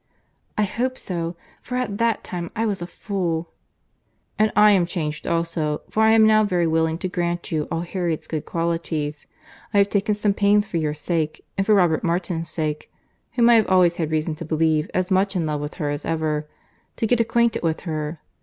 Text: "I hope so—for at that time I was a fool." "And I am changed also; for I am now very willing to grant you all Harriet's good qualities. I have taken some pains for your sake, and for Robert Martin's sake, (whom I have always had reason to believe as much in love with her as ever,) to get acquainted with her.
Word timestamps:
"I 0.57 0.63
hope 0.63 0.97
so—for 0.97 1.75
at 1.75 1.99
that 1.99 2.23
time 2.23 2.49
I 2.55 2.65
was 2.65 2.81
a 2.81 2.87
fool." 2.87 3.51
"And 4.39 4.51
I 4.55 4.71
am 4.71 4.87
changed 4.87 5.27
also; 5.27 5.81
for 5.91 6.01
I 6.01 6.09
am 6.09 6.25
now 6.25 6.43
very 6.43 6.65
willing 6.65 6.97
to 6.97 7.07
grant 7.07 7.51
you 7.51 7.67
all 7.69 7.81
Harriet's 7.81 8.25
good 8.25 8.43
qualities. 8.43 9.27
I 9.75 9.77
have 9.77 9.89
taken 9.89 10.15
some 10.15 10.33
pains 10.33 10.65
for 10.65 10.77
your 10.77 10.95
sake, 10.95 11.45
and 11.55 11.67
for 11.67 11.75
Robert 11.75 12.03
Martin's 12.03 12.49
sake, 12.49 12.91
(whom 13.33 13.47
I 13.51 13.53
have 13.53 13.67
always 13.67 13.97
had 13.97 14.09
reason 14.09 14.33
to 14.37 14.43
believe 14.43 14.89
as 14.91 15.11
much 15.11 15.35
in 15.35 15.45
love 15.45 15.61
with 15.61 15.75
her 15.75 15.91
as 15.91 16.03
ever,) 16.03 16.49
to 16.95 17.05
get 17.05 17.19
acquainted 17.19 17.61
with 17.61 17.81
her. 17.81 18.19